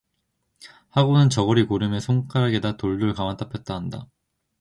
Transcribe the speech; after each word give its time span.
하고는 0.89 1.29
저고리 1.29 1.67
고름을 1.67 2.01
손가락에다 2.01 2.75
돌돌 2.75 3.13
감았다 3.13 3.49
폈다 3.49 3.75
한다. 3.75 4.07